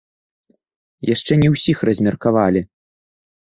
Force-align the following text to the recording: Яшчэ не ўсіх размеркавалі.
Яшчэ 1.09 1.33
не 1.43 1.53
ўсіх 1.57 1.77
размеркавалі. 1.91 2.61